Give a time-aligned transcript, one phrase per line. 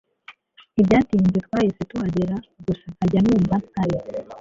[0.73, 3.95] Ntibyatinze twahise tuhagera gusa nkajya numva ntari